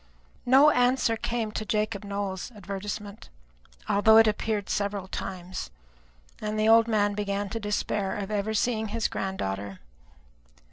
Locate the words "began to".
7.13-7.59